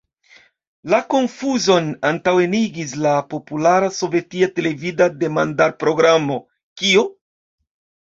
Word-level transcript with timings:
La 0.91 0.99
konfuzon 1.13 1.91
antaŭenigis 2.11 2.93
la 3.05 3.11
populara 3.33 3.89
sovetia 3.97 4.49
televida 4.61 5.09
demandar-programo 5.25 6.39
"Kio? 6.83 7.05